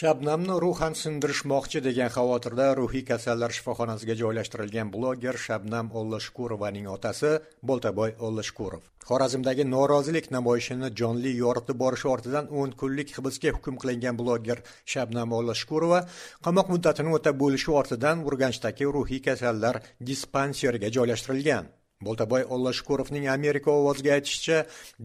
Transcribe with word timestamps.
shabnamni 0.00 0.54
ruhan 0.64 0.94
sindirishmoqchi 0.98 1.80
degan 1.86 2.10
xavotirda 2.16 2.66
ruhiy 2.78 3.02
kasallar 3.10 3.52
shifoxonasiga 3.56 4.14
joylashtirilgan 4.20 4.88
bloger 4.94 5.36
shabnam 5.46 5.90
ollashkurovaning 6.00 6.86
otasi 6.94 7.32
bo'ltaboy 7.70 8.14
ollashkurov. 8.26 8.82
Xorazmdagi 9.08 9.66
norozilik 9.74 10.30
namoyishini 10.36 10.88
jonli 11.00 11.32
yoritib 11.42 11.80
borish 11.82 12.06
ortidan 12.14 12.48
o'n 12.60 12.72
kunlik 12.80 13.12
hibsga 13.16 13.54
hukm 13.56 13.76
qilingan 13.82 14.16
bloger 14.22 14.58
shabnam 14.92 15.36
ollashkurova 15.38 16.00
qamoq 16.46 16.72
muddatini 16.74 17.16
o'tab 17.18 17.40
bo'lishi 17.44 17.70
ortidan 17.80 18.24
urganchdagi 18.28 18.92
ruhiy 18.96 19.20
kasallar 19.28 19.82
dispanseriga 20.12 20.88
joylashtirilgan. 20.96 21.64
Bo'ltaboy 22.06 22.46
ollashkurovning 22.54 23.26
amerika 23.38 23.70
ovoziga 23.80 24.14
aytishicha 24.18 24.58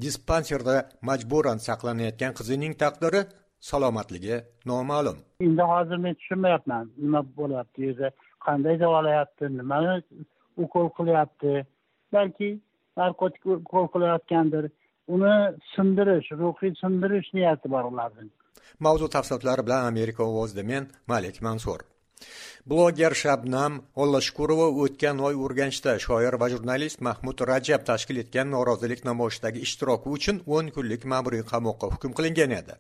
dispanserda 0.04 0.76
majburan 1.10 1.60
saqlanayotgan 1.68 2.38
qizining 2.40 2.78
taqdiri 2.84 3.22
salomatligi 3.60 4.42
noma'lum. 4.66 5.18
Endi 5.48 5.62
hozir 5.62 5.98
men 6.06 6.14
tushunmayapman. 6.20 6.92
Nima 6.98 7.22
bo'lyapti 7.40 7.88
yerda 7.88 8.12
qanday 8.48 8.80
davolayapti 8.84 9.52
nimani 9.58 9.96
ukol 10.58 10.90
qilyapti 10.98 11.66
balki 12.14 12.50
narkotik 12.98 13.46
ukol 13.46 13.88
qilayotgandir. 13.94 14.70
Uni 15.16 15.34
sindirish 15.76 16.30
ruhiy 16.42 16.72
sindirish 16.82 17.30
niyati 17.38 17.70
bor 17.74 17.84
ularning. 17.92 18.32
Mavzu 18.86 19.10
tafsilotlari 19.16 19.66
bilan 19.68 19.86
amerika 19.92 20.24
ovozida 20.24 20.64
men 20.72 20.88
malik 21.08 21.42
mansur 21.42 21.80
bloger 22.72 23.14
shabnam 23.22 23.74
ollashkurova 24.04 24.68
o'tgan 24.84 25.20
oy 25.28 25.36
urganchda 25.48 25.94
shoir 26.06 26.38
va 26.44 26.48
jurnalist 26.54 27.02
mahmud 27.08 27.44
rajab 27.50 27.84
tashkil 27.90 28.22
etgan 28.24 28.50
norozilik 28.56 29.04
namoyishidagi 29.10 29.66
ishtiroki 29.68 30.14
uchun 30.18 30.42
o'n 30.58 30.72
kunlik 30.78 31.06
ma'muriy 31.14 31.44
qamoqqa 31.52 31.92
hukm 31.94 32.16
qilingan 32.18 32.56
edi. 32.60 32.78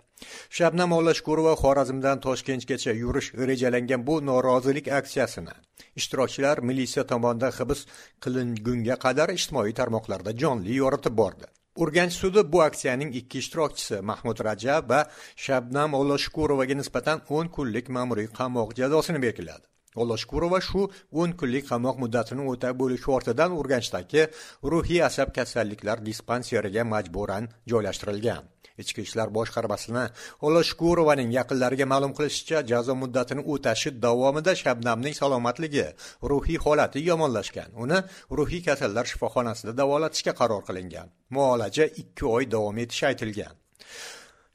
Shabnam 0.57 0.95
ollashkurova 0.97 1.53
xorazmdan 1.63 2.23
toshkentgacha 2.27 2.97
yurish 3.03 3.29
rejalangan 3.49 4.07
bu 4.07 4.15
norozilik 4.29 4.87
aksiyasini 4.99 5.55
ishtirokchilar 5.99 6.63
militsiya 6.69 7.03
tomonidan 7.11 7.53
hibs 7.59 7.85
qilingunga 8.23 8.97
qadar 9.05 9.35
ijtimoiy 9.37 9.77
tarmoqlarda 9.81 10.31
jonli 10.43 10.81
yoritib 10.81 11.21
bordi. 11.21 11.51
Urganch 11.75 12.15
sudi 12.21 12.41
bu 12.53 12.61
aksiyaning 12.61 13.15
ikki 13.19 13.39
ishtirokchisi 13.43 14.01
mahmud 14.09 14.39
rajab 14.47 14.89
va 14.89 14.99
shabnam 15.45 15.93
olloshkurovaga 15.99 16.75
nisbatan 16.81 17.21
o'n 17.37 17.47
kunlik 17.55 17.89
ma'muriy 17.97 18.27
qamoq 18.39 18.75
jazosini 18.79 19.21
belgiladi. 19.25 19.65
Olloshkurova 20.01 20.59
shu 20.69 20.81
o'n 21.21 21.31
kunlik 21.39 21.67
qamoq 21.71 22.01
muddatini 22.03 22.47
o'tab 22.53 22.79
bo'lishi 22.81 23.11
ortidan 23.17 23.51
urganchdagi 23.59 24.27
ruhiy 24.71 25.03
asab 25.09 25.29
kasalliklar 25.37 26.05
dispanseriga 26.09 26.83
majburan 26.93 27.49
joylashtirilgan. 27.71 28.54
Ichki 28.81 29.01
ishlar 29.07 29.29
boshqarmasini 29.37 30.05
olashkurovaning 30.47 31.29
yaqinlariga 31.37 31.85
ma'lum 31.93 32.11
qilishicha 32.17 32.57
jazo 32.71 32.93
muddatini 33.01 33.41
o'tashi 33.53 33.89
davomida 34.05 34.53
shabnamning 34.63 35.15
salomatligi 35.21 35.87
ruhiy 36.31 36.57
holati 36.65 36.99
yomonlashgan. 37.09 37.69
Uni 37.83 37.97
ruhiy 38.37 38.61
kasallar 38.67 39.05
shifoxonasida 39.11 39.71
davolatishga 39.81 40.33
qaror 40.39 40.61
qilingan. 40.67 41.07
Muolaja 41.35 41.85
ikki 42.01 42.25
oy 42.35 42.43
davom 42.55 42.77
etishi 42.83 43.05
aytilgan. 43.11 43.53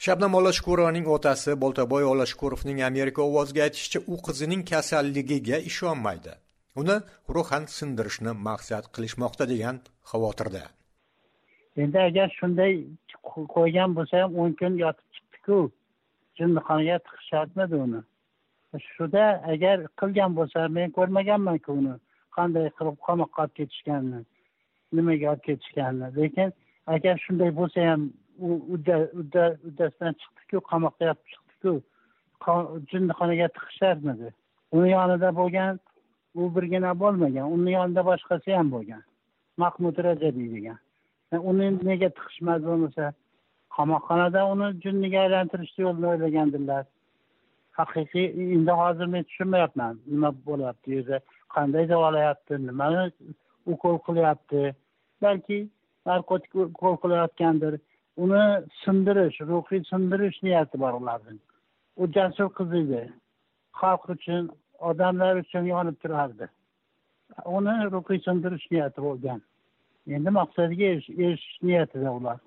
Shabnam 0.05 0.33
olashkurovaning 0.41 1.07
otasi 1.17 1.53
boltaboy 1.63 2.05
olashkurovning 2.13 2.79
amerika 2.91 3.21
ovoziga 3.29 3.63
aytishicha 3.67 4.01
u 4.13 4.17
qizining 4.27 4.63
kasalligiga 4.71 5.59
ishonmaydi. 5.71 6.33
Uni 6.81 6.97
ruhan 7.35 7.65
sindirishni 7.77 8.33
maqsad 8.49 8.85
qilishmoqda 8.95 9.45
degan 9.53 9.77
xavotirda. 10.11 10.65
Endi 11.77 11.99
agar 11.99 12.29
shunday 12.39 12.73
qo'ygan 13.55 13.95
bo'lsa 13.97 14.23
ham 14.23 14.39
o'n 14.43 14.53
kun 14.61 14.79
yotib 14.85 15.07
chiqdiku. 15.15 15.59
Jinnixonaga 16.39 16.97
tiqishyapmidi 17.07 17.77
uni. 17.85 18.01
Shuda 18.95 19.25
agar 19.53 19.77
qilgan 20.01 20.35
bo'lsa 20.39 20.69
men 20.77 20.91
ko'rmaganmanku 20.99 21.73
uni. 21.81 21.95
Qanday 22.37 22.67
qilib 22.79 22.97
qamoqqa 23.07 23.45
olib 23.45 23.55
ketishganini 23.61 24.21
nimaga 24.97 25.31
olib 25.33 25.45
ketishganini. 25.49 26.09
Lekin 26.19 26.53
agar 26.97 27.17
shunday 27.25 27.51
bo'lsa 27.61 27.87
ham 27.91 28.11
u 28.47 28.51
uddasidan 28.75 30.15
chiqdiku 30.21 30.65
qamoqqa 30.71 31.11
yotib 31.11 31.27
chiqdiku 31.33 31.73
jinnixonaga 32.91 33.49
tiqisharmidi 33.57 34.29
uni 34.77 34.91
yonida 34.97 35.31
bo'lgan 35.41 35.81
u 36.41 36.43
birgina 36.55 36.93
bo'lmagan 37.03 37.47
uni 37.57 37.73
yonida 37.79 38.03
boshqasi 38.11 38.57
ham 38.59 38.69
bo'lgan. 38.77 39.03
Mahmud 39.63 39.97
rajabiy 40.07 40.49
degan 40.55 40.79
uni 41.39 41.67
nega 41.87 42.09
tiqishmadi 42.17 42.65
bo'lmasa 42.67 43.13
qamoqxonada 43.77 44.41
uni 44.53 44.69
jinniga 44.85 45.21
aylantirishni 45.25 45.85
yo'lini 45.87 46.09
o'ylagandirlar. 46.13 46.85
Haqiqiy 47.79 48.27
endi 48.55 48.73
hozir 48.81 49.07
men 49.15 49.23
tushunmayapman 49.29 50.01
nima 50.13 50.31
bo'lyapti 50.49 50.97
yuzi 50.97 51.21
qanday 51.57 51.89
davolayapti 51.93 52.59
nimani 52.67 53.05
ukol 53.75 53.99
qilyapti 54.07 54.63
balki 55.23 55.59
narkotik 56.07 56.55
ukol 56.55 56.97
qilayotgandir. 57.03 57.79
Uni 58.25 58.45
sindirish 58.85 59.39
ruhiy 59.51 59.85
sindirish 59.91 60.39
niyati 60.47 60.81
bor 60.83 60.99
ularning. 61.01 61.39
U 62.01 62.07
jasur 62.17 62.49
qiz 62.59 62.75
edi. 62.83 63.03
Xalq 63.81 64.11
uchun 64.15 64.51
odamlar 64.91 65.37
uchun 65.43 65.65
yonib 65.75 65.97
turardi. 66.03 66.47
Uni 67.57 67.77
ruhiy 67.95 68.21
sindirish 68.27 68.67
niyati 68.75 69.07
bo'lgan. 69.07 69.41
Endi 70.07 70.31
maqsadiga 70.31 70.87
erishish 70.93 71.63
niyatida 71.63 72.11
ular. 72.19 72.39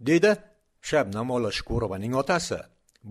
Deydi 0.00 0.32
shabnam 0.90 1.30
ollashukurovaning 1.30 2.14
otasi. 2.22 2.58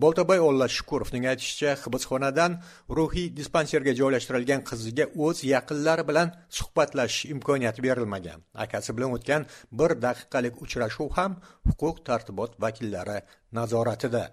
Boltaboy 0.02 0.40
ollashukurovning 0.48 1.24
aytishicha 1.32 1.72
hibsxonadan 1.82 2.56
ruhiy 2.98 3.28
dispanserga 3.36 3.92
joylashtirilgan 4.00 4.64
qiziga 4.70 5.04
o'z 5.26 5.42
yaqinlari 5.54 6.04
bilan 6.08 6.32
suhbatlashish 6.56 7.30
imkoniyati 7.34 7.84
berilmagan. 7.86 8.40
Akasi 8.64 8.96
bilan 8.96 9.14
o'tgan 9.16 9.46
bir 9.78 9.90
daqiqalik 10.06 10.54
uchrashuv 10.64 11.10
ham 11.18 11.36
huquq 11.68 11.96
tartibot 12.08 12.52
vakillari 12.64 13.18
nazoratida 13.58 14.24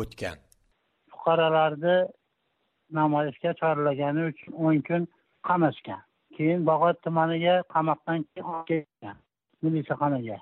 o'tgan. 0.00 0.36
Fuqarolarni 1.12 1.96
namoyishga 2.98 3.52
chorlagani 3.60 4.22
uchun 4.30 4.52
o'n 4.66 4.80
kun 4.88 5.02
qamashgan 5.48 6.00
keyin 6.36 6.66
bog'ot 6.66 7.02
tumaniga 7.04 7.54
qamoqdan 7.74 8.24
keyin 8.28 8.46
olib 8.52 8.66
ketgan 8.70 9.16
milisaxonaga. 9.62 10.38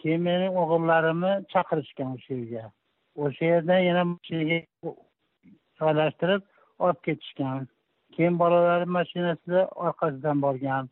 Keyin 0.00 0.22
meni 0.28 0.46
o'g'illarimni 0.60 1.32
chaqirishgan 1.52 2.14
o'sha 2.16 2.34
yerga. 2.34 2.64
O'sha 3.24 3.44
yerdan 3.52 3.80
yana 3.88 4.04
mashinaga 4.12 4.58
joylashtirib 5.80 6.42
olib 6.84 7.00
ketishgan. 7.06 7.68
Keyin 8.14 8.38
bolalarim 8.42 8.90
mashinasida 8.98 9.62
orqasidan 9.86 10.42
borgan. 10.46 10.90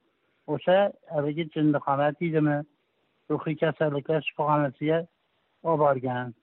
O'sha 0.55 0.79
haligi 1.15 1.45
jinnixona 1.55 2.09
deydimi 2.21 2.59
ruhiy 3.31 3.57
kasalliklar 3.63 4.21
shifoxonasiga 4.29 4.99
olib 5.69 5.81
borgan. 5.85 6.35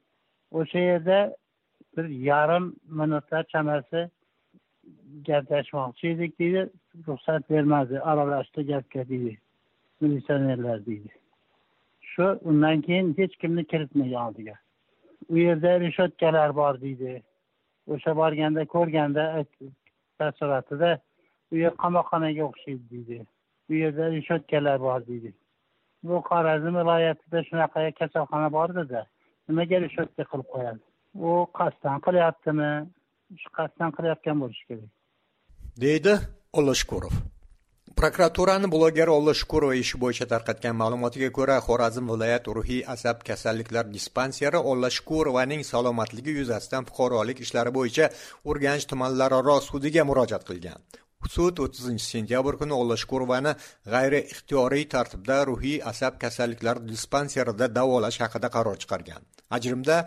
O'sha 0.59 0.79
yerda 0.90 1.19
bir 1.97 2.06
yarim 2.29 2.66
minutlar 3.00 3.44
chamasi 3.53 4.09
gaplashmoqchi 5.28 6.07
edik 6.16 6.40
deydi 6.40 6.69
ruxsat 7.07 7.50
bermadi. 7.50 8.01
Aralashdi 8.01 8.68
gapga 8.72 9.07
deydi 9.09 9.38
militsionerlar 10.01 10.85
deydi 10.85 11.12
shu 12.16 12.40
undan 12.50 12.81
keyin 12.81 13.13
hech 13.18 13.35
kimni 13.41 13.63
kiritmagan 13.72 14.28
oldiga. 14.28 14.56
U 15.29 15.38
yerda 15.38 15.79
reshotkalar 15.79 16.56
bor 16.56 16.81
deydi 16.81 17.24
o'sha 17.94 18.16
borganda 18.16 18.66
ko'rganda 18.75 19.24
taassurotida 20.19 20.91
u 21.51 21.56
yer 21.63 21.74
qamoqxonaga 21.84 22.44
o'xshaydi 22.50 22.85
deydi 22.91 23.25
u 23.69 23.74
yerda 23.81 24.12
reshotkalar 24.16 24.79
bor 24.88 25.07
deydi 25.07 25.34
bu 26.03 26.22
xorazm 26.29 26.74
viloyatida 26.81 27.44
shunaqa 27.50 27.85
kasalxona 28.00 28.50
bor 28.57 28.69
edi 28.84 29.01
nimaga 29.50 29.81
reshotka 29.85 30.24
qilib 30.31 30.47
qo'yadi? 30.53 30.81
U 31.28 31.31
qasddan 31.59 31.97
qilyaptimi? 32.06 32.69
Qasddan 33.57 33.92
qilayotgan 33.95 34.38
bo'lishi 34.44 34.66
kerak. 34.69 34.92
Deydi 35.83 36.13
olashkurov 36.60 37.16
prokuraturani 38.00 38.68
bloger 38.72 39.07
ollashukurova 39.07 39.75
ishi 39.81 40.00
bo'yicha 40.04 40.25
tarqatgan 40.31 40.75
ma'lumotiga 40.81 41.30
ko'ra 41.38 41.56
xorazm 41.68 42.10
viloyat 42.13 42.50
ruhiy 42.57 42.81
asab 42.95 43.24
kasalliklar 43.30 43.86
dispanseri 43.94 44.60
ollashukurovaning 44.72 45.63
salomatligi 45.72 46.36
yuzasidan 46.39 46.88
fuqarolik 46.89 47.39
ishlari 47.45 47.72
bo'yicha 47.77 48.10
urganch 48.51 48.86
tumanlararo 48.92 49.57
sudiga 49.69 50.04
murojaat 50.10 50.44
qilgan. 50.50 50.80
Sud 51.33 51.60
o'ttizinchi 51.66 52.06
sentyabr 52.13 52.57
kuni 52.62 52.74
ollashukurovani 52.81 53.54
g'ayri 53.94 54.22
ixtiyoriy 54.33 54.86
tartibda 54.94 55.38
ruhiy 55.50 55.77
asab 55.92 56.19
kasalliklari 56.24 56.88
dispanserida 56.92 57.68
davolash 57.77 58.19
haqida 58.24 58.50
qaror 58.56 58.77
chiqargan. 58.81 59.22
Ajrimda 59.57 59.98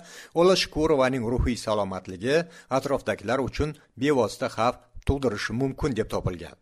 ollashukurovaning 0.41 1.25
ruhiy 1.35 1.57
salomatligi 1.67 2.37
atrofdagilar 2.79 3.39
uchun 3.49 3.77
bevosita 4.01 4.49
xavf 4.57 4.77
tug'dirishi 5.07 5.53
mumkin 5.61 5.97
deb 5.99 6.09
topilgan. 6.15 6.57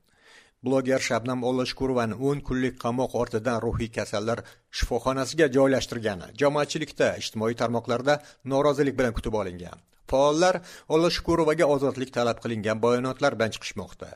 Bloger 0.64 1.00
shabnam 1.08 1.44
olashkurovani 1.50 2.17
o'n 2.29 2.38
kunlik 2.49 2.79
qamoq 2.85 3.12
ortidan 3.23 3.58
ruhiy 3.67 3.91
kasallar 3.99 4.38
shifoxonasiga 4.79 5.47
joylashtirgani 5.56 6.31
jamoatchilikda 6.41 7.08
ijtimoiy 7.20 7.55
tarmoqlarda 7.61 8.14
norozilik 8.53 8.97
bilan 8.99 9.12
kutib 9.19 9.35
olingan. 9.41 9.79
Faollar 10.11 10.55
olashkurovaga 10.97 11.67
ozodlik 11.75 12.11
talab 12.17 12.38
qilingan 12.44 12.82
bayonotlar 12.85 13.32
bilan 13.38 13.55
chiqishmoqda. 13.55 14.08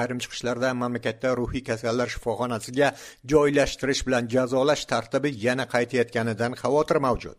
Ayrim 0.00 0.18
chiqishlarda 0.22 0.74
mamlakatda 0.82 1.34
ruhiy 1.40 1.62
kasallar 1.70 2.08
shifoxonasiga 2.14 2.88
joylashtirish 3.32 4.02
bilan 4.06 4.28
jazolash 4.34 4.84
tartibi 4.92 5.30
yana 5.46 5.64
qaytayotganidan 5.74 6.52
xavotir 6.62 6.98
mavjud. 7.06 7.38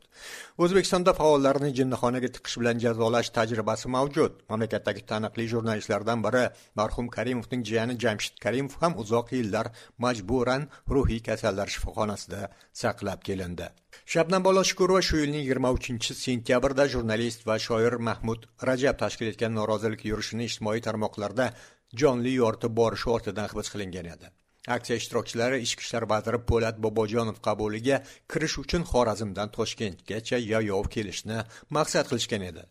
O'zbekistonda 0.64 1.14
faollarni 1.20 1.72
jinnixonaga 1.80 2.30
tiqish 2.36 2.58
bilan 2.62 2.82
jazolash 2.86 3.30
tajribasi 3.38 3.88
mavjud. 3.96 4.34
Mamlakatdagi 4.52 5.06
taniqli 5.12 5.46
jurnalistlardan 5.54 6.24
biri 6.26 6.46
marhum 6.80 7.08
karimovning 7.18 7.62
jiyani 7.70 8.00
jamshid 8.04 8.36
karimov 8.46 8.76
ham 8.82 8.98
uzoq 9.04 9.28
yillar 9.38 9.68
majburan 10.06 10.68
ruhiy 10.96 11.22
kasallar 11.30 11.68
shifoxonasida 11.76 12.42
saqlab 12.82 13.22
kelindi. 13.30 13.70
Shabnam 14.14 14.44
boloshukurova 14.48 15.02
shu 15.08 15.18
yilning 15.22 15.44
yigirma 15.44 15.70
uchinchi 15.78 16.14
sentyabrda 16.26 16.86
jurnalist 16.94 17.46
va 17.48 17.56
shoir 17.66 17.96
mahmud 18.10 18.46
rajab 18.70 18.96
tashkil 19.04 19.28
etgan 19.32 19.54
norozilik 19.60 20.06
yurishini 20.12 20.48
ijtimoiy 20.50 20.82
tarmoqlarda 20.88 21.46
jonli 21.94 22.34
yoritib 22.42 22.76
borishi 22.82 23.10
ortidan 23.16 23.48
hibs 23.52 23.70
qilingan 23.74 24.08
edi. 24.16 24.28
Aksiya 24.76 24.98
ishtirokchilari 25.02 25.62
ichki 25.66 25.86
ishlar 25.86 26.06
vaziri 26.14 26.40
po'lat 26.50 26.82
bobojonov 26.86 27.38
qabuliga 27.48 28.02
kirish 28.32 28.58
uchun 28.64 28.84
xorazmdan 28.92 29.50
toshkentgacha 29.58 30.38
yayov 30.52 30.92
kelishni 30.96 31.40
maqsad 31.78 32.06
qilishgan 32.12 32.46
edi. 32.52 32.64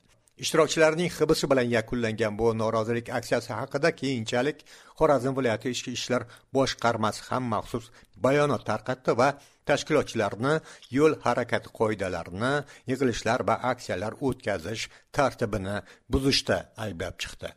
Ishtirokchilarning 0.44 1.10
hibsi 1.10 1.50
bilan 1.50 1.66
yakunlangan 1.76 2.34
bu 2.40 2.52
norozilik 2.58 3.08
aksiyasi 3.18 3.52
haqida 3.60 3.90
keyinchalik 4.00 4.58
xorazm 4.98 5.32
viloyati 5.38 5.72
ichki 5.74 5.90
ishlar 5.98 6.22
boshqarmasi 6.56 7.24
ham 7.28 7.44
maxsus 7.54 7.90
bayonot 8.26 8.62
tarqatdi 8.70 9.16
va 9.20 9.28
tashkilotchilarni 9.68 10.54
yo'l 10.98 11.14
harakati 11.24 11.74
qoidalarini 11.80 12.52
yig'ilishlar 12.90 13.40
va 13.48 13.56
aksiyalar 13.72 14.12
o'tkazish 14.28 14.84
tartibini 15.16 15.76
buzishda 16.12 16.58
ayblab 16.84 17.16
chiqdi. 17.24 17.50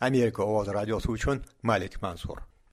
Amerika 0.00 0.42
ovozi 0.42 0.72
radiosi 0.72 1.08
uchun 1.10 1.42
malik 1.62 2.02
mansur 2.02 2.38